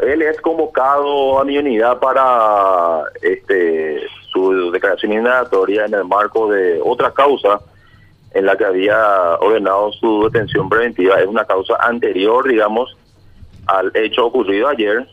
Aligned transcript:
él 0.00 0.22
es 0.22 0.40
convocado 0.40 1.40
a 1.40 1.44
mi 1.44 1.58
unidad 1.58 1.98
para 1.98 3.04
este 3.22 4.02
su 4.32 4.70
declaración 4.72 5.12
indagatoria 5.12 5.86
en 5.86 5.94
el 5.94 6.04
marco 6.04 6.50
de 6.50 6.80
otra 6.82 7.12
causa 7.12 7.60
en 8.32 8.46
la 8.46 8.56
que 8.56 8.64
había 8.64 9.38
ordenado 9.40 9.92
su 9.92 10.24
detención 10.24 10.68
preventiva. 10.68 11.20
Es 11.20 11.26
una 11.26 11.44
causa 11.44 11.76
anterior, 11.80 12.46
digamos, 12.46 12.96
al 13.66 13.92
hecho 13.94 14.26
ocurrido 14.26 14.68
ayer 14.68 15.06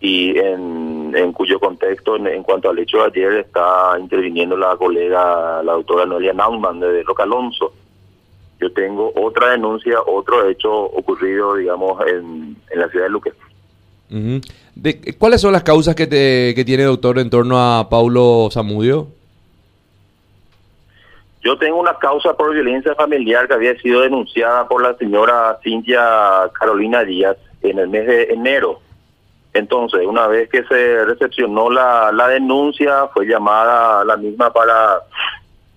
y 0.00 0.36
en, 0.38 1.12
en 1.14 1.32
cuyo 1.32 1.60
contexto, 1.60 2.16
en, 2.16 2.42
cuanto 2.42 2.70
al 2.70 2.78
hecho 2.78 2.98
de 2.98 3.04
ayer, 3.04 3.32
está 3.34 3.96
interviniendo 3.98 4.56
la 4.56 4.76
colega, 4.76 5.62
la 5.62 5.72
doctora 5.72 6.04
Noelia 6.04 6.32
Naumann 6.32 6.80
de 6.80 7.02
Roca 7.04 7.22
Alonso. 7.22 7.72
Yo 8.60 8.72
tengo 8.72 9.12
otra 9.14 9.50
denuncia, 9.50 10.00
otro 10.02 10.48
hecho 10.48 10.72
ocurrido, 10.72 11.54
digamos, 11.54 12.04
en 12.08 12.56
la 12.74 12.88
ciudad 12.88 13.06
de 13.06 13.10
Luque. 13.10 13.32
De, 14.08 15.16
¿Cuáles 15.18 15.40
son 15.40 15.52
las 15.52 15.62
causas 15.62 15.94
que, 15.94 16.06
te, 16.06 16.64
tiene, 16.64 16.84
doctor, 16.84 17.18
en 17.18 17.30
torno 17.30 17.58
a 17.58 17.88
Paulo 17.88 18.48
Zamudio? 18.50 19.08
Yo 21.42 21.56
tengo 21.58 21.78
una 21.78 21.94
causa 21.94 22.34
por 22.34 22.52
violencia 22.52 22.94
familiar 22.94 23.46
que 23.46 23.54
había 23.54 23.78
sido 23.80 24.00
denunciada 24.00 24.66
por 24.66 24.82
la 24.82 24.94
señora 24.96 25.58
Cintia 25.62 26.50
Carolina 26.58 27.04
Díaz 27.04 27.36
en 27.62 27.78
el 27.78 27.88
mes 27.88 28.06
de 28.06 28.22
enero. 28.24 28.80
Entonces, 29.54 30.06
una 30.06 30.26
vez 30.26 30.48
que 30.50 30.64
se 30.64 31.04
recepcionó 31.04 31.70
la, 31.70 32.10
la 32.12 32.28
denuncia, 32.28 33.08
fue 33.14 33.26
llamada 33.26 34.04
la 34.04 34.16
misma 34.16 34.52
para 34.52 35.00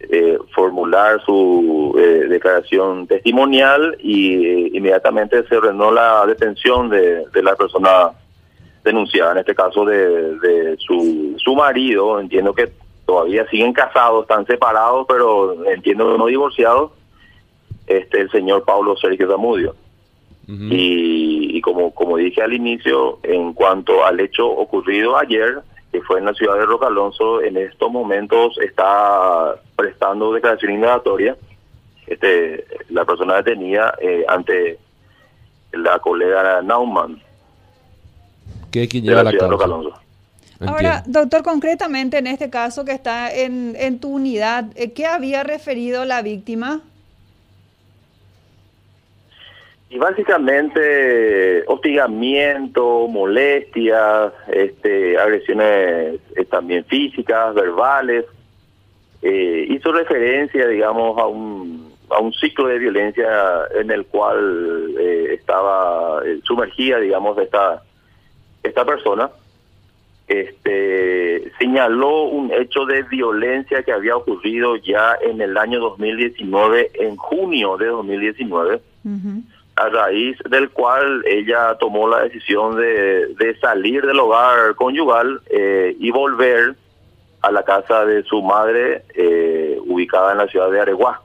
eh, 0.09 0.37
formular 0.53 1.23
su 1.23 1.95
eh, 1.97 2.27
declaración 2.27 3.07
testimonial 3.07 3.95
y 3.99 4.45
eh, 4.45 4.69
inmediatamente 4.73 5.47
se 5.47 5.55
ordenó 5.55 5.91
la 5.91 6.25
detención 6.25 6.89
de, 6.89 7.25
de, 7.27 7.43
la 7.43 7.55
persona 7.55 8.11
denunciada, 8.83 9.33
en 9.33 9.37
este 9.39 9.55
caso 9.55 9.85
de, 9.85 10.37
de 10.37 10.77
su, 10.77 11.35
su 11.37 11.55
marido. 11.55 12.19
Entiendo 12.19 12.53
que 12.53 12.71
todavía 13.05 13.47
siguen 13.49 13.73
casados, 13.73 14.23
están 14.23 14.45
separados, 14.45 15.05
pero 15.07 15.65
entiendo 15.65 16.11
que 16.11 16.17
no 16.17 16.25
divorciados, 16.27 16.91
este, 17.87 18.21
el 18.21 18.31
señor 18.31 18.63
Pablo 18.63 18.95
Sergio 18.97 19.29
Zamudio. 19.29 19.75
y, 20.47 21.57
y, 21.57 21.61
como, 21.61 21.93
como 21.93 22.17
dije 22.17 22.41
al 22.41 22.53
inicio, 22.53 23.19
en 23.23 23.53
cuanto 23.53 24.03
al 24.03 24.19
hecho 24.19 24.47
ocurrido 24.49 25.17
ayer, 25.17 25.59
que 25.91 26.01
fue 26.01 26.19
en 26.19 26.25
la 26.25 26.33
ciudad 26.33 26.55
de 26.55 26.65
Roca 26.65 26.87
Alonso, 26.87 27.41
en 27.41 27.57
estos 27.57 27.91
momentos 27.91 28.57
está 28.59 29.55
prestando 29.75 30.33
declaración 30.33 30.73
indagatoria 30.73 31.37
este, 32.11 32.65
la 32.89 33.05
persona 33.05 33.37
detenida 33.37 33.95
eh, 34.01 34.25
ante 34.27 34.77
la 35.71 35.99
colega 35.99 36.61
Naumann. 36.61 37.21
¿Qué 38.71 38.87
quien 38.87 39.03
lleva 39.03 39.23
la, 39.23 39.31
Alonso. 39.31 39.93
Ahora, 40.65 41.03
doctor, 41.07 41.43
concretamente 41.43 42.19
en 42.19 42.27
este 42.27 42.49
caso 42.49 42.85
que 42.85 42.91
está 42.91 43.33
en, 43.33 43.75
en 43.77 43.99
tu 43.99 44.09
unidad, 44.09 44.65
eh, 44.75 44.91
¿qué 44.93 45.07
había 45.07 45.43
referido 45.43 46.05
la 46.05 46.21
víctima? 46.21 46.81
Y 49.89 49.97
básicamente 49.97 51.63
hostigamiento, 51.67 53.07
molestias, 53.09 54.31
este, 54.47 55.17
agresiones 55.17 56.19
eh, 56.35 56.45
también 56.49 56.85
físicas, 56.85 57.53
verbales. 57.53 58.25
Eh, 59.21 59.65
hizo 59.69 59.91
referencia, 59.91 60.67
digamos, 60.67 61.17
a 61.17 61.27
un, 61.27 61.93
a 62.09 62.19
un 62.19 62.33
ciclo 62.33 62.67
de 62.67 62.79
violencia 62.79 63.27
en 63.79 63.91
el 63.91 64.05
cual 64.05 64.95
eh, 64.99 65.35
estaba 65.39 66.21
eh, 66.25 66.39
sumergida, 66.43 66.99
digamos, 66.99 67.37
esta, 67.37 67.83
esta 68.63 68.85
persona. 68.85 69.29
Este, 70.27 71.51
señaló 71.59 72.23
un 72.23 72.53
hecho 72.53 72.85
de 72.85 73.03
violencia 73.03 73.83
que 73.83 73.91
había 73.91 74.15
ocurrido 74.15 74.77
ya 74.77 75.17
en 75.21 75.41
el 75.41 75.57
año 75.57 75.79
2019, 75.79 76.91
en 76.93 77.17
junio 77.17 77.77
de 77.77 77.87
2019. 77.87 78.81
Uh 79.03 79.41
a 79.75 79.89
raíz 79.89 80.37
del 80.49 80.69
cual 80.69 81.23
ella 81.25 81.75
tomó 81.79 82.07
la 82.07 82.23
decisión 82.23 82.75
de, 82.75 83.27
de 83.35 83.57
salir 83.59 84.05
del 84.05 84.19
hogar 84.19 84.75
conyugal 84.75 85.41
eh, 85.49 85.95
y 85.99 86.11
volver 86.11 86.75
a 87.41 87.51
la 87.51 87.63
casa 87.63 88.05
de 88.05 88.23
su 88.23 88.41
madre 88.41 89.03
eh, 89.15 89.79
ubicada 89.85 90.33
en 90.33 90.39
la 90.39 90.47
ciudad 90.47 90.69
de 90.69 90.81
Areguá. 90.81 91.21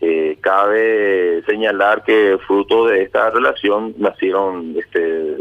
Eh, 0.00 0.36
cabe 0.40 1.42
señalar 1.46 2.04
que 2.04 2.38
fruto 2.46 2.86
de 2.86 3.02
esta 3.02 3.30
relación 3.30 3.94
nacieron 3.98 4.74
este, 4.76 5.35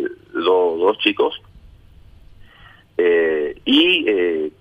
dos 0.46 0.98
chicos. 1.00 1.42
Y 3.66 4.52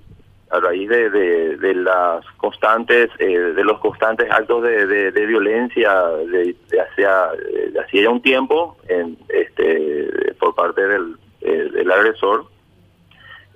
a 0.54 0.60
raíz 0.60 0.88
de, 0.88 1.10
de, 1.56 1.74
las 1.74 2.24
constantes 2.36 3.10
eh, 3.18 3.26
de 3.26 3.64
los 3.64 3.80
constantes 3.80 4.30
actos 4.30 4.62
de, 4.62 5.10
de 5.10 5.26
violencia 5.26 5.92
de, 6.30 6.54
hacia 6.78 7.28
de 7.72 7.80
hacía 7.80 8.02
ya 8.02 8.10
un 8.10 8.22
tiempo 8.22 8.76
en, 8.88 9.18
este 9.28 10.34
por 10.38 10.54
parte 10.54 10.86
del, 10.86 11.16
eh, 11.40 11.70
del 11.72 11.90
agresor 11.90 12.46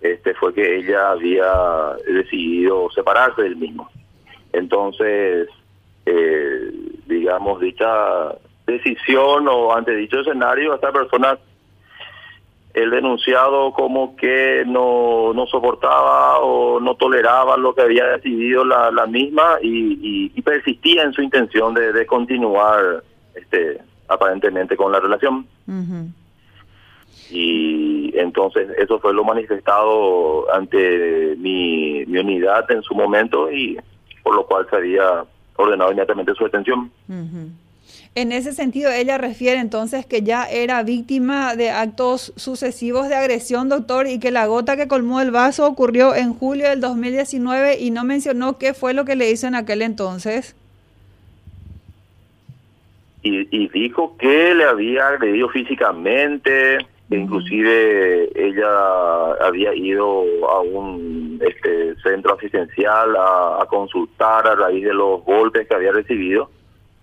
este 0.02 0.34
fue 0.34 0.52
que 0.54 0.78
ella 0.78 1.10
había 1.10 1.96
decidido 2.06 2.88
separarse 2.90 3.42
del 3.42 3.56
mismo. 3.56 3.90
Entonces 4.52 5.48
eh, 6.06 6.72
digamos 7.06 7.60
dicha 7.60 8.34
decisión 8.66 9.46
o 9.48 9.72
ante 9.72 9.94
dicho 9.94 10.20
escenario 10.20 10.74
esta 10.74 10.90
persona 10.90 11.38
el 12.82 12.90
denunciado 12.90 13.72
como 13.72 14.16
que 14.16 14.64
no, 14.66 15.32
no 15.34 15.46
soportaba 15.46 16.38
o 16.38 16.80
no 16.80 16.94
toleraba 16.94 17.56
lo 17.56 17.74
que 17.74 17.82
había 17.82 18.06
decidido 18.06 18.64
la, 18.64 18.90
la 18.90 19.06
misma 19.06 19.58
y, 19.62 20.30
y, 20.34 20.42
persistía 20.42 21.02
en 21.02 21.12
su 21.12 21.22
intención 21.22 21.74
de, 21.74 21.92
de, 21.92 22.06
continuar 22.06 23.02
este 23.34 23.80
aparentemente 24.08 24.76
con 24.76 24.92
la 24.92 25.00
relación. 25.00 25.46
Y 27.30 28.18
entonces 28.18 28.70
eso 28.78 28.98
fue 29.00 29.12
lo 29.12 29.24
manifestado 29.24 30.52
ante 30.54 31.36
mi, 31.36 32.06
mi 32.06 32.18
unidad 32.18 32.70
en 32.70 32.82
su 32.82 32.94
momento 32.94 33.52
y 33.52 33.78
por 34.22 34.34
lo 34.34 34.46
cual 34.46 34.66
se 34.70 34.76
había 34.76 35.24
ordenado 35.56 35.90
inmediatamente 35.90 36.32
su 36.34 36.44
detención. 36.44 36.90
En 38.14 38.32
ese 38.32 38.52
sentido, 38.52 38.90
ella 38.90 39.18
refiere 39.18 39.60
entonces 39.60 40.06
que 40.06 40.22
ya 40.22 40.44
era 40.44 40.82
víctima 40.82 41.54
de 41.54 41.70
actos 41.70 42.32
sucesivos 42.36 43.08
de 43.08 43.14
agresión, 43.14 43.68
doctor, 43.68 44.06
y 44.06 44.18
que 44.18 44.30
la 44.30 44.46
gota 44.46 44.76
que 44.76 44.88
colmó 44.88 45.20
el 45.20 45.30
vaso 45.30 45.66
ocurrió 45.66 46.14
en 46.14 46.34
julio 46.34 46.68
del 46.68 46.80
2019 46.80 47.78
y 47.78 47.90
no 47.90 48.04
mencionó 48.04 48.58
qué 48.58 48.74
fue 48.74 48.94
lo 48.94 49.04
que 49.04 49.14
le 49.14 49.30
hizo 49.30 49.46
en 49.46 49.54
aquel 49.54 49.82
entonces. 49.82 50.56
Y, 53.22 53.46
y 53.56 53.68
dijo 53.68 54.16
que 54.16 54.54
le 54.54 54.64
había 54.64 55.08
agredido 55.08 55.48
físicamente, 55.50 56.78
que 57.08 57.16
inclusive 57.16 58.30
ella 58.34 59.32
había 59.46 59.74
ido 59.74 60.24
a 60.48 60.60
un 60.60 61.40
este, 61.46 61.94
centro 62.02 62.34
asistencial 62.34 63.14
a, 63.16 63.62
a 63.62 63.66
consultar 63.66 64.46
a 64.46 64.54
raíz 64.54 64.84
de 64.84 64.94
los 64.94 65.22
golpes 65.24 65.68
que 65.68 65.74
había 65.74 65.92
recibido 65.92 66.50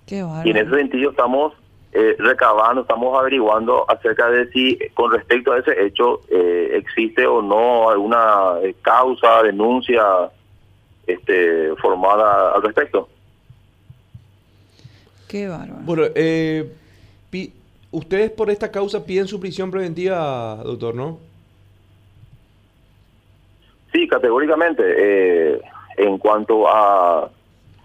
y 0.07 0.49
en 0.49 0.57
ese 0.57 0.69
sentido 0.69 1.11
estamos 1.11 1.53
eh, 1.97 2.15
recabando, 2.19 2.81
estamos 2.81 3.17
averiguando 3.17 3.89
acerca 3.89 4.29
de 4.29 4.51
si 4.51 4.77
con 4.93 5.11
respecto 5.11 5.53
a 5.53 5.59
ese 5.59 5.85
hecho 5.85 6.21
eh, 6.29 6.71
existe 6.73 7.25
o 7.25 7.41
no 7.41 7.89
alguna 7.89 8.59
eh, 8.61 8.75
causa, 8.81 9.41
denuncia 9.43 10.03
este, 11.07 11.73
formada 11.77 12.53
al 12.53 12.61
respecto. 12.61 13.07
Qué 15.27 15.47
bárbaro. 15.47 15.81
Bueno, 15.83 16.03
ustedes 17.91 18.31
por 18.31 18.49
esta 18.49 18.69
causa 18.69 19.05
piden 19.05 19.27
su 19.27 19.39
prisión 19.39 19.71
preventiva, 19.71 20.57
doctor, 20.65 20.93
¿no? 20.95 21.17
Sí, 23.93 24.05
categóricamente. 24.07 25.61
en 25.97 26.17
cuanto 26.17 26.67
a 26.67 27.31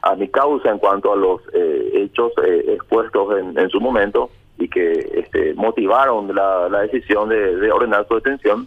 a 0.02 0.14
mi 0.14 0.28
causa 0.28 0.70
en 0.70 0.78
cuanto 0.78 1.12
a 1.12 1.16
los 1.16 1.42
eh, 1.52 1.90
hechos 1.94 2.32
eh, 2.44 2.64
expuestos 2.68 3.38
en, 3.38 3.58
en, 3.58 3.68
su 3.68 3.80
momento 3.80 4.30
y 4.58 4.68
que 4.68 4.92
este, 5.14 5.54
motivaron 5.54 6.34
la, 6.34 6.68
decisión 6.82 7.28
de, 7.28 7.56
de, 7.56 7.72
ordenar 7.72 8.06
su 8.08 8.14
detención. 8.14 8.66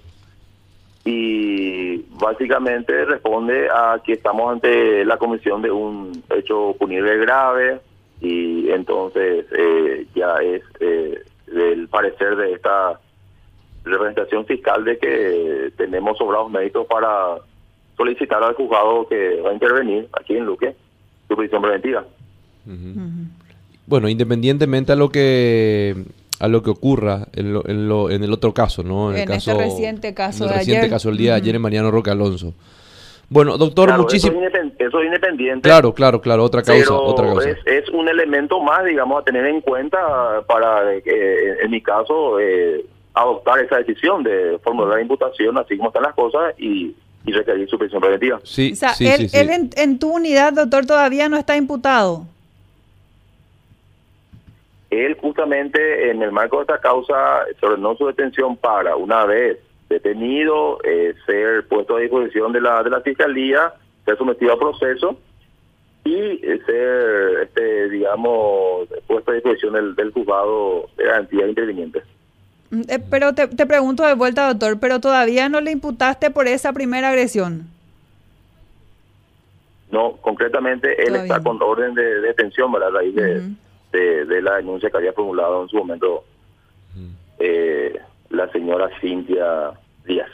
Y 1.06 1.97
básicamente 2.18 3.03
responde 3.06 3.68
a 3.69 4.00
que 4.03 4.13
estamos 4.13 4.53
ante 4.53 5.03
la 5.03 5.18
comisión 5.18 5.62
de 5.62 5.69
un 5.69 6.24
hecho 6.30 6.75
punible 6.80 7.18
grave 7.18 7.81
y 8.21 8.69
entonces 8.69 9.45
eh, 9.51 10.07
ya 10.15 10.38
es 10.38 10.63
del 11.47 11.89
parecer 11.89 12.38
de 12.38 12.53
esta 12.53 13.00
representación 13.83 14.45
fiscal 14.45 14.85
de 14.85 14.97
que 14.97 15.74
tenemos 15.75 16.18
sobrados 16.18 16.50
méritos 16.50 16.88
para 16.88 17.35
solicitar 17.97 18.41
al 18.41 18.53
juzgado 18.53 19.06
que 19.09 19.41
va 19.41 19.50
a 19.50 19.53
intervenir 19.53 20.07
aquí 20.13 20.38
en 20.38 20.45
Luque 20.45 20.74
su 21.33 21.38
prisión 21.38 21.62
preventiva. 21.62 22.06
Bueno, 23.85 24.07
independientemente 24.07 24.91
a 24.91 24.95
lo 24.95 25.09
que 25.09 25.95
a 26.39 26.47
lo 26.47 26.62
que 26.63 26.69
ocurra 26.69 27.27
en, 27.33 27.53
lo, 27.53 27.68
en, 27.68 27.88
lo, 27.88 28.09
en 28.09 28.24
el 28.24 28.31
otro 28.33 28.53
caso, 28.53 28.83
¿no? 28.83 29.12
En, 29.12 29.15
el 29.18 29.21
este 29.24 29.51
caso, 29.51 29.57
reciente 29.57 30.13
caso 30.13 30.44
en 30.44 30.50
el 30.50 30.53
de 30.53 30.59
reciente 30.59 30.80
ayer. 30.81 30.89
caso 30.91 31.09
el 31.09 31.18
día 31.18 31.31
de 31.31 31.38
ayer 31.38 31.56
en 31.56 31.62
Mariano 31.62 31.91
Roque 31.91 32.09
Alonso. 32.09 32.53
Bueno, 33.30 33.57
doctor, 33.57 33.88
Claro, 33.88 34.03
muchísimo. 34.03 34.33
Eso 34.33 34.41
es, 34.47 34.53
independ- 34.53 34.74
eso 34.88 35.00
es 35.00 35.06
independiente. 35.06 35.62
Claro, 35.69 35.94
claro, 35.94 36.21
claro, 36.21 36.44
otra 36.44 36.62
causa, 36.62 36.83
pero 36.83 37.03
otra 37.03 37.27
causa. 37.27 37.50
Es, 37.50 37.57
es 37.65 37.89
un 37.89 38.07
elemento 38.09 38.59
más, 38.62 38.83
digamos, 38.85 39.21
a 39.21 39.24
tener 39.24 39.45
en 39.45 39.62
cuenta 39.62 39.97
para, 40.47 40.94
eh, 40.94 41.57
en 41.63 41.71
mi 41.71 41.81
caso, 41.81 42.39
eh, 42.39 42.85
adoptar 43.13 43.59
esa 43.59 43.77
decisión 43.77 44.24
de 44.24 44.59
formular 44.63 44.95
la 44.95 45.01
imputación, 45.01 45.57
así 45.57 45.77
como 45.77 45.89
están 45.89 46.03
las 46.03 46.13
cosas, 46.13 46.53
y, 46.59 46.94
y 47.25 47.31
requerir 47.31 47.69
su 47.69 47.77
prisión 47.77 48.01
preventiva. 48.01 48.39
Sí, 48.43 48.73
O 48.73 48.75
sea, 48.75 48.89
sí, 48.93 49.07
él, 49.07 49.17
sí, 49.17 49.29
sí. 49.29 49.37
él 49.37 49.49
en, 49.49 49.69
en 49.75 49.99
tu 49.99 50.13
unidad, 50.13 50.53
doctor, 50.53 50.85
todavía 50.85 51.29
no 51.29 51.37
está 51.37 51.55
imputado. 51.55 52.25
Él 54.89 55.17
justamente 55.19 56.11
en 56.11 56.21
el 56.21 56.31
marco 56.31 56.57
de 56.57 56.63
esta 56.63 56.79
causa 56.79 57.45
se 57.59 57.65
ordenó 57.65 57.95
su 57.95 58.05
detención 58.07 58.55
para, 58.57 58.95
una 58.95 59.25
vez 59.25 59.57
detenido, 59.89 60.79
eh, 60.83 61.13
ser 61.25 61.67
puesto 61.67 61.95
a 61.95 61.99
disposición 61.99 62.51
de 62.51 62.61
la, 62.61 62.83
de 62.83 62.89
la 62.89 63.01
fiscalía, 63.01 63.73
ser 64.05 64.17
sometido 64.17 64.53
a 64.53 64.59
proceso 64.59 65.17
y 66.03 66.15
eh, 66.15 66.59
ser, 66.65 67.43
este, 67.43 67.89
digamos, 67.89 68.87
puesto 69.07 69.31
a 69.31 69.35
disposición 69.35 69.73
del, 69.73 69.95
del 69.95 70.11
juzgado 70.11 70.89
de 70.97 71.05
garantía 71.05 71.47
interviniente. 71.47 72.01
Mm, 72.73 72.81
eh, 72.87 72.99
pero 73.07 73.33
te, 73.33 73.47
te 73.47 73.67
pregunto 73.67 74.03
de 74.03 74.15
vuelta, 74.15 74.47
doctor, 74.47 74.79
pero 74.79 74.99
todavía 74.99 75.47
no 75.47 75.61
le 75.61 75.69
imputaste 75.69 76.31
por 76.31 76.47
esa 76.47 76.73
primera 76.73 77.09
agresión. 77.09 77.67
No, 79.91 80.13
concretamente 80.13 80.99
él 81.03 81.09
Todavía 81.09 81.35
está 81.35 81.43
con 81.43 81.61
orden 81.61 81.93
de, 81.93 82.03
de 82.03 82.21
detención, 82.21 82.71
¿verdad? 82.71 82.89
A 82.89 82.91
raíz 82.93 83.13
de, 83.13 84.25
de 84.25 84.41
la 84.41 84.55
denuncia 84.55 84.89
que 84.89 84.97
había 84.97 85.13
formulado 85.13 85.61
en 85.61 85.69
su 85.69 85.77
momento 85.77 86.23
eh, 87.37 87.99
la 88.31 88.51
señora 88.51 88.89
Cintia 88.99 89.73
Díaz. 90.07 90.31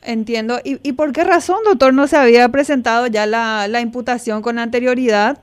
Entiendo. 0.00 0.60
¿Y, 0.64 0.80
¿Y 0.82 0.94
por 0.94 1.12
qué 1.12 1.24
razón, 1.24 1.58
doctor, 1.66 1.92
no 1.92 2.06
se 2.06 2.16
había 2.16 2.48
presentado 2.48 3.06
ya 3.06 3.26
la, 3.26 3.68
la 3.68 3.82
imputación 3.82 4.40
con 4.40 4.58
anterioridad? 4.58 5.42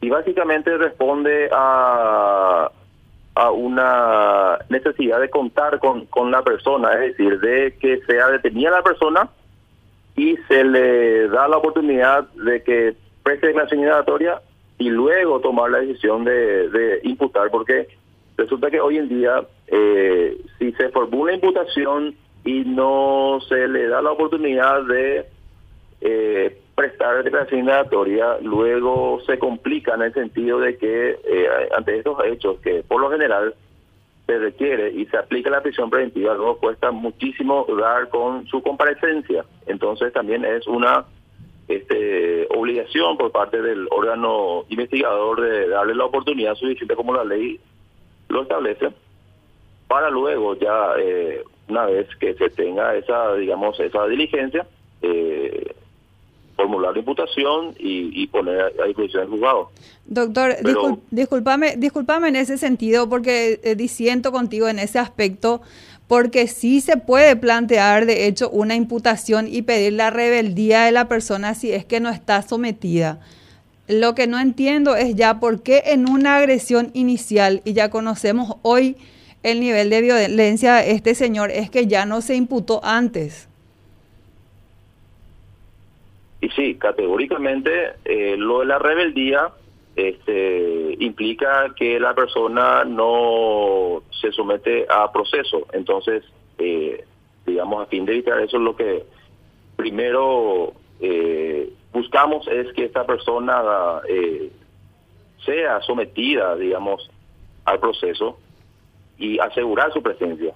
Y 0.00 0.10
básicamente 0.10 0.76
responde 0.76 1.48
a, 1.50 2.70
a 3.36 3.50
una 3.50 4.58
necesidad 4.70 5.20
de 5.20 5.28
contar 5.28 5.78
con, 5.78 6.06
con 6.06 6.30
la 6.30 6.42
persona, 6.42 6.94
es 6.94 7.12
decir, 7.12 7.38
de 7.38 7.76
que 7.78 8.00
sea 8.06 8.28
detenida 8.28 8.70
la 8.70 8.82
persona 8.82 9.28
y 10.16 10.38
se 10.48 10.64
le 10.64 11.28
da 11.28 11.46
la 11.46 11.58
oportunidad 11.58 12.26
de 12.30 12.62
que 12.62 12.96
preste 13.22 13.48
declaración 13.48 13.80
indagatoria 13.80 14.40
y 14.78 14.88
luego 14.88 15.40
tomar 15.40 15.70
la 15.70 15.80
decisión 15.80 16.24
de, 16.24 16.70
de 16.70 17.00
imputar, 17.02 17.50
porque 17.50 17.88
resulta 18.38 18.70
que 18.70 18.80
hoy 18.80 18.96
en 18.96 19.08
día, 19.10 19.42
eh, 19.66 20.38
si 20.58 20.72
se 20.72 20.88
formula 20.88 21.34
imputación 21.34 22.14
y 22.42 22.64
no 22.64 23.38
se 23.46 23.68
le 23.68 23.86
da 23.88 24.00
la 24.00 24.12
oportunidad 24.12 24.82
de 24.84 25.26
eh, 26.00 26.58
prestar 26.76 27.24
declaración 27.24 27.60
indagatoria, 27.60 28.38
luego 28.42 29.20
se 29.26 29.38
complica 29.38 29.94
en 29.94 30.02
el 30.02 30.14
sentido 30.14 30.60
de 30.60 30.76
que 30.76 31.18
eh, 31.24 31.48
ante 31.76 31.98
estos 31.98 32.22
hechos 32.26 32.60
que 32.60 32.84
por 32.86 33.00
lo 33.00 33.10
general 33.10 33.54
se 34.26 34.38
requiere 34.38 34.92
y 34.92 35.06
se 35.06 35.16
aplica 35.16 35.50
la 35.50 35.62
prisión 35.62 35.88
preventiva, 35.88 36.34
luego 36.34 36.58
cuesta 36.58 36.90
muchísimo 36.90 37.66
dar 37.80 38.08
con 38.10 38.46
su 38.46 38.62
comparecencia. 38.62 39.44
Entonces 39.66 40.12
también 40.12 40.44
es 40.44 40.66
una 40.66 41.06
este, 41.68 42.46
obligación 42.54 43.16
por 43.16 43.32
parte 43.32 43.62
del 43.62 43.88
órgano 43.90 44.64
investigador 44.68 45.40
de 45.40 45.68
darle 45.68 45.94
la 45.94 46.04
oportunidad 46.04 46.54
suficiente 46.54 46.94
como 46.94 47.14
la 47.14 47.24
ley 47.24 47.58
lo 48.28 48.42
establece 48.42 48.90
para 49.88 50.10
luego 50.10 50.56
ya 50.56 50.94
eh, 50.98 51.42
una 51.68 51.86
vez 51.86 52.08
que 52.16 52.34
se 52.34 52.50
tenga 52.50 52.94
esa 52.96 53.34
digamos 53.34 53.78
esa 53.80 54.06
diligencia 54.06 54.66
eh, 55.02 55.35
formular 56.66 56.92
la 56.92 56.98
imputación 56.98 57.74
y, 57.78 58.10
y 58.22 58.26
poner 58.26 58.60
a 58.60 58.86
disposición 58.86 59.22
del 59.22 59.30
juzgado. 59.30 59.70
Doctor, 60.06 60.56
Pero- 60.62 60.82
discul- 60.82 61.00
discúlpame, 61.10 61.76
discúlpame 61.76 62.28
en 62.28 62.36
ese 62.36 62.58
sentido 62.58 63.08
porque 63.08 63.60
eh, 63.62 63.74
disiento 63.74 64.32
contigo 64.32 64.68
en 64.68 64.78
ese 64.78 64.98
aspecto, 64.98 65.62
porque 66.08 66.46
sí 66.46 66.80
se 66.80 66.96
puede 66.96 67.34
plantear 67.36 68.06
de 68.06 68.26
hecho 68.26 68.48
una 68.50 68.74
imputación 68.76 69.48
y 69.48 69.62
pedir 69.62 69.94
la 69.94 70.10
rebeldía 70.10 70.82
de 70.84 70.92
la 70.92 71.08
persona 71.08 71.54
si 71.54 71.72
es 71.72 71.84
que 71.84 72.00
no 72.00 72.10
está 72.10 72.42
sometida. 72.42 73.18
Lo 73.88 74.14
que 74.14 74.26
no 74.26 74.38
entiendo 74.38 74.96
es 74.96 75.14
ya 75.14 75.38
por 75.40 75.62
qué 75.62 75.82
en 75.86 76.08
una 76.08 76.36
agresión 76.36 76.90
inicial, 76.94 77.62
y 77.64 77.72
ya 77.72 77.88
conocemos 77.90 78.56
hoy 78.62 78.96
el 79.42 79.60
nivel 79.60 79.90
de 79.90 80.00
violencia 80.02 80.74
de 80.76 80.90
este 80.92 81.14
señor, 81.14 81.50
es 81.52 81.70
que 81.70 81.86
ya 81.86 82.04
no 82.06 82.20
se 82.20 82.34
imputó 82.34 82.84
antes. 82.84 83.48
Y 86.40 86.48
sí, 86.50 86.76
categóricamente 86.76 87.94
eh, 88.04 88.36
lo 88.36 88.60
de 88.60 88.66
la 88.66 88.78
rebeldía 88.78 89.50
este, 89.94 90.96
implica 91.00 91.74
que 91.74 91.98
la 91.98 92.14
persona 92.14 92.84
no 92.84 94.02
se 94.20 94.30
somete 94.32 94.86
a 94.88 95.10
proceso. 95.10 95.66
Entonces, 95.72 96.22
eh, 96.58 97.04
digamos, 97.46 97.82
a 97.82 97.86
fin 97.86 98.04
de 98.04 98.12
evitar 98.12 98.40
eso, 98.40 98.58
lo 98.58 98.76
que 98.76 99.04
primero 99.76 100.72
eh, 101.00 101.72
buscamos 101.92 102.46
es 102.48 102.72
que 102.74 102.84
esta 102.84 103.04
persona 103.04 104.00
eh, 104.08 104.50
sea 105.44 105.80
sometida, 105.82 106.56
digamos, 106.56 107.10
al 107.64 107.80
proceso 107.80 108.38
y 109.18 109.38
asegurar 109.38 109.92
su 109.92 110.02
presencia. 110.02 110.52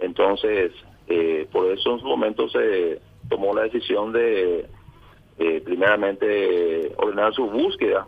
Entonces, 0.00 0.72
eh, 1.08 1.46
por 1.52 1.66
eso 1.70 1.92
en 1.92 2.00
su 2.00 2.06
momento 2.06 2.48
se 2.48 3.00
tomó 3.28 3.54
la 3.54 3.62
decisión 3.62 4.12
de, 4.12 4.66
eh, 5.38 5.60
primeramente, 5.64 6.92
ordenar 6.96 7.32
su 7.34 7.46
búsqueda. 7.46 8.06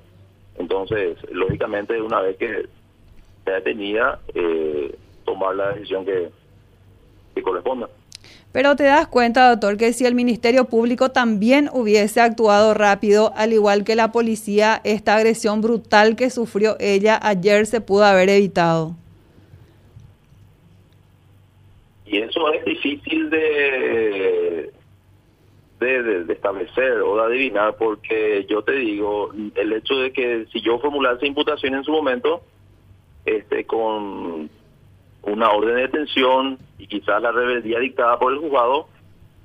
Entonces, 0.58 1.16
lógicamente, 1.30 2.00
una 2.00 2.20
vez 2.20 2.36
que 2.36 2.66
sea 3.44 3.54
detenida, 3.54 4.20
eh, 4.34 4.94
tomar 5.24 5.54
la 5.54 5.72
decisión 5.72 6.04
que, 6.04 6.30
que 7.34 7.42
corresponda. 7.42 7.88
Pero 8.52 8.74
te 8.74 8.82
das 8.82 9.06
cuenta, 9.06 9.48
doctor, 9.48 9.76
que 9.76 9.92
si 9.92 10.04
el 10.06 10.16
Ministerio 10.16 10.64
Público 10.64 11.10
también 11.10 11.70
hubiese 11.72 12.20
actuado 12.20 12.74
rápido, 12.74 13.32
al 13.36 13.52
igual 13.52 13.84
que 13.84 13.94
la 13.94 14.10
policía, 14.10 14.80
esta 14.82 15.14
agresión 15.14 15.60
brutal 15.60 16.16
que 16.16 16.30
sufrió 16.30 16.76
ella 16.80 17.18
ayer 17.22 17.66
se 17.66 17.80
pudo 17.80 18.04
haber 18.04 18.28
evitado. 18.28 18.96
Y 22.06 22.18
eso 22.18 22.52
es 22.52 22.64
difícil 22.64 23.30
de, 23.30 24.72
de, 25.80 26.32
establecer 26.32 27.00
o 27.02 27.16
de 27.16 27.22
adivinar, 27.22 27.76
porque 27.76 28.46
yo 28.48 28.62
te 28.62 28.72
digo, 28.72 29.30
el 29.54 29.72
hecho 29.72 29.94
de 29.96 30.12
que 30.12 30.46
si 30.52 30.60
yo 30.60 30.78
formulase 30.78 31.26
imputación 31.26 31.74
en 31.74 31.84
su 31.84 31.92
momento, 31.92 32.42
este 33.24 33.64
con 33.66 34.48
una 35.22 35.50
orden 35.50 35.76
de 35.76 35.82
detención 35.82 36.58
y 36.78 36.86
quizás 36.86 37.20
la 37.20 37.32
rebeldía 37.32 37.78
dictada 37.78 38.18
por 38.18 38.32
el 38.32 38.38
juzgado, 38.38 38.88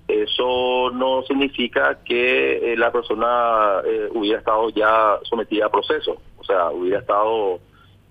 eso 0.08 0.92
no 0.92 1.24
significa 1.24 2.00
que 2.06 2.74
eh, 2.74 2.78
la 2.78 2.92
persona 2.92 3.82
eh, 3.86 4.10
hubiera 4.14 4.40
estado 4.40 4.70
ya 4.70 5.18
sometida 5.24 5.66
a 5.66 5.72
proceso, 5.72 6.22
o 6.38 6.44
sea, 6.44 6.70
hubiera 6.70 7.00
estado 7.00 7.60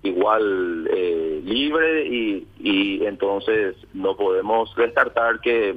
igual 0.03 0.87
eh, 0.91 1.41
libre 1.43 2.05
y, 2.07 2.47
y 2.59 3.05
entonces 3.05 3.75
no 3.93 4.15
podemos 4.15 4.75
descartar 4.75 5.39
que 5.39 5.75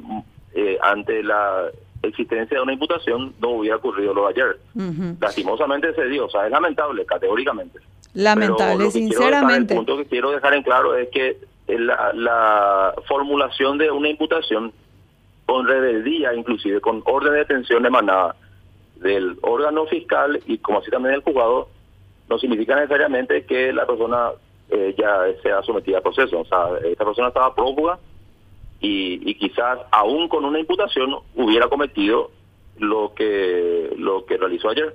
eh, 0.55 0.79
ante 0.83 1.23
la 1.23 1.71
existencia 2.03 2.57
de 2.57 2.63
una 2.63 2.73
imputación 2.73 3.35
no 3.41 3.51
hubiera 3.51 3.77
ocurrido 3.77 4.15
lo 4.15 4.29
de 4.29 4.31
ayer. 4.31 4.59
Lastimosamente 5.21 5.95
se 5.95 6.05
dio, 6.07 6.27
o 6.27 6.31
sea, 6.31 6.47
es 6.47 6.53
lamentable, 6.53 7.05
categóricamente. 7.05 7.79
Pero 7.81 8.25
Lamentable, 8.25 8.85
lo 8.85 8.91
que 8.93 8.99
quiero 9.01 9.09
dejar- 9.09 9.33
sinceramente. 9.33 9.75
el 9.75 9.79
punto 9.79 9.97
que 9.99 10.07
quiero 10.07 10.31
dejar 10.31 10.55
en 10.55 10.63
claro 10.63 10.97
es 10.97 11.09
que 11.11 11.39
la, 11.69 12.13
la 12.15 12.95
formulación 13.07 13.79
de 13.79 13.91
una 13.91 14.09
imputación 14.09 14.73
con 15.47 15.67
rebeldía, 15.67 16.35
inclusive 16.35 16.81
con 16.81 17.03
orden 17.05 17.33
de 17.33 17.39
detención 17.41 17.85
emanada 17.85 18.37
del 18.97 19.37
órgano 19.43 19.87
fiscal 19.87 20.41
y 20.47 20.59
como 20.59 20.79
así 20.79 20.91
también 20.91 21.15
del 21.15 21.23
juzgado, 21.23 21.69
no 22.29 22.39
significa 22.39 22.75
necesariamente 22.75 23.45
que 23.45 23.73
la 23.73 23.87
persona 23.87 24.31
eh, 24.71 24.95
ya 24.99 25.21
sea 25.43 25.63
sometida 25.63 25.99
a 25.99 26.03
proceso. 26.03 26.41
O 26.41 26.45
sea, 26.45 26.69
esta 26.85 27.05
persona 27.05 27.29
estaba 27.29 27.55
prófuga 27.55 27.99
y, 28.81 29.21
y 29.29 29.35
quizás 29.35 29.79
aún 29.91 30.29
con 30.29 30.45
una 30.45 30.59
imputación 30.61 31.15
hubiera 31.35 31.69
cometido 31.69 32.31
lo 32.79 33.13
que 33.15 33.91
lo 33.97 34.25
que 34.27 34.37
realizó 34.37 34.69
ayer. 34.71 34.95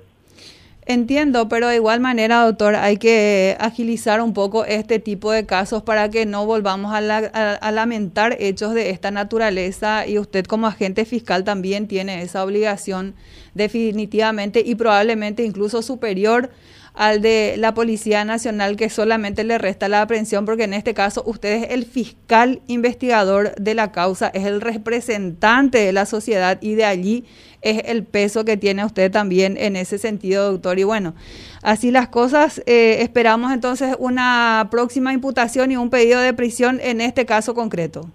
Entiendo, 0.86 1.48
pero 1.48 1.68
de 1.68 1.76
igual 1.76 2.00
manera, 2.00 2.44
doctor, 2.44 2.74
hay 2.76 2.98
que 2.98 3.56
agilizar 3.58 4.20
un 4.20 4.34
poco 4.34 4.66
este 4.66 4.98
tipo 4.98 5.32
de 5.32 5.46
casos 5.46 5.82
para 5.82 6.10
que 6.10 6.26
no 6.26 6.44
volvamos 6.44 6.92
a, 6.92 7.00
la- 7.00 7.30
a- 7.32 7.54
a 7.54 7.72
lamentar 7.72 8.36
hechos 8.38 8.74
de 8.74 8.90
esta 8.90 9.10
naturaleza 9.10 10.06
y 10.06 10.18
usted 10.18 10.44
como 10.44 10.66
agente 10.66 11.06
fiscal 11.06 11.42
también 11.42 11.88
tiene 11.88 12.20
esa 12.20 12.44
obligación 12.44 13.14
definitivamente 13.54 14.62
y 14.64 14.74
probablemente 14.74 15.42
incluso 15.44 15.80
superior 15.80 16.50
al 16.94 17.20
de 17.20 17.56
la 17.58 17.74
Policía 17.74 18.24
Nacional 18.24 18.76
que 18.76 18.88
solamente 18.88 19.42
le 19.42 19.58
resta 19.58 19.88
la 19.88 20.00
aprehensión 20.00 20.44
porque 20.46 20.64
en 20.64 20.74
este 20.74 20.94
caso 20.94 21.22
usted 21.26 21.64
es 21.64 21.70
el 21.72 21.84
fiscal 21.84 22.60
investigador 22.68 23.54
de 23.56 23.74
la 23.74 23.90
causa, 23.90 24.28
es 24.28 24.46
el 24.46 24.60
representante 24.60 25.78
de 25.78 25.92
la 25.92 26.06
sociedad 26.06 26.58
y 26.60 26.74
de 26.74 26.84
allí 26.84 27.24
es 27.62 27.82
el 27.86 28.04
peso 28.04 28.44
que 28.44 28.56
tiene 28.56 28.84
usted 28.84 29.10
también 29.10 29.56
en 29.56 29.74
ese 29.74 29.98
sentido, 29.98 30.52
doctor. 30.52 30.78
Y 30.78 30.84
bueno, 30.84 31.14
así 31.62 31.90
las 31.90 32.08
cosas, 32.08 32.62
eh, 32.66 32.98
esperamos 33.00 33.52
entonces 33.52 33.96
una 33.98 34.68
próxima 34.70 35.12
imputación 35.12 35.72
y 35.72 35.76
un 35.76 35.90
pedido 35.90 36.20
de 36.20 36.34
prisión 36.34 36.78
en 36.80 37.00
este 37.00 37.26
caso 37.26 37.54
concreto. 37.54 38.06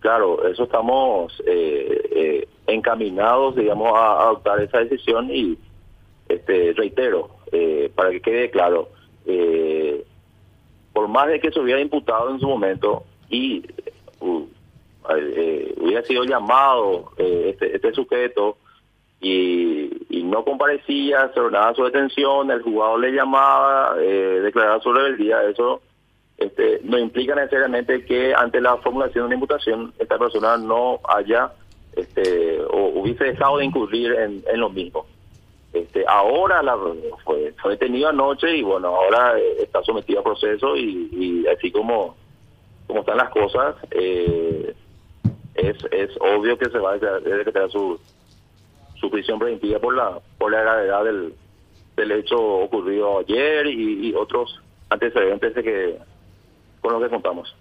Claro, 0.00 0.46
eso 0.46 0.64
estamos 0.64 1.32
eh, 1.46 2.02
eh, 2.14 2.48
encaminados, 2.66 3.56
digamos, 3.56 3.90
a 3.96 4.20
adoptar 4.24 4.60
esa 4.60 4.78
decisión 4.80 5.30
y 5.30 5.56
este, 6.28 6.72
reitero, 6.72 7.30
eh, 7.52 7.90
para 7.94 8.10
que 8.10 8.20
quede 8.20 8.50
claro, 8.50 8.88
eh, 9.26 10.04
por 10.92 11.08
más 11.08 11.28
de 11.28 11.40
que 11.40 11.50
se 11.50 11.60
hubiera 11.60 11.80
imputado 11.80 12.30
en 12.30 12.40
su 12.40 12.46
momento 12.46 13.04
y 13.28 13.64
uh, 14.20 14.46
eh, 15.16 15.74
hubiera 15.78 16.02
sido 16.02 16.24
llamado 16.24 17.10
este, 17.18 17.76
este, 17.76 17.92
sujeto 17.92 18.56
y, 19.20 19.90
no 20.24 20.44
comparecía, 20.44 21.30
se 21.32 21.38
ordenaba 21.38 21.74
su 21.74 21.84
detención, 21.84 22.50
el 22.50 22.62
jugador 22.62 22.98
le 22.98 23.12
llamaba, 23.12 23.94
declaraba 23.94 24.80
su 24.80 24.92
rebeldía, 24.92 25.44
eso 25.44 25.80
este, 26.38 26.80
no 26.82 26.98
implica 26.98 27.36
necesariamente 27.36 28.04
que 28.04 28.34
ante 28.34 28.60
la 28.60 28.76
formulación 28.78 29.22
de 29.22 29.26
una 29.26 29.34
imputación 29.34 29.92
esta 29.98 30.18
persona 30.18 30.56
no 30.56 30.98
haya 31.04 31.52
este, 31.94 32.60
o 32.62 33.00
hubiese 33.00 33.24
dejado 33.24 33.58
de 33.58 33.66
incurrir 33.66 34.12
en, 34.12 34.42
en 34.50 34.60
lo 34.60 34.70
mismo. 34.70 35.06
Este, 35.74 36.04
ahora 36.06 36.62
la, 36.62 36.78
fue, 37.24 37.52
fue 37.60 37.72
detenido 37.72 38.08
anoche 38.08 38.56
y 38.56 38.62
bueno, 38.62 38.94
ahora 38.94 39.36
eh, 39.36 39.56
está 39.58 39.82
sometido 39.82 40.20
a 40.20 40.22
proceso 40.22 40.76
y, 40.76 41.44
así 41.48 41.72
como, 41.72 42.14
como 42.86 43.00
están 43.00 43.16
las 43.16 43.30
cosas, 43.30 43.74
eh, 43.90 44.72
es, 45.56 45.76
es 45.90 46.10
obvio 46.20 46.56
que 46.56 46.70
se 46.70 46.78
va 46.78 46.94
a 46.94 46.98
tener 47.00 47.70
su, 47.72 47.98
su 48.94 49.10
prisión 49.10 49.40
preventiva 49.40 49.80
por 49.80 49.96
la, 49.96 50.20
por 50.38 50.52
la 50.52 50.60
gravedad 50.60 51.04
del, 51.04 51.34
del 51.96 52.12
hecho 52.12 52.38
ocurrido 52.38 53.18
ayer 53.18 53.66
y, 53.66 54.10
y 54.10 54.14
otros 54.14 54.62
antecedentes 54.90 55.56
de 55.56 55.62
que, 55.64 55.98
con 56.80 56.92
los 56.92 57.02
que 57.02 57.08
contamos. 57.08 57.52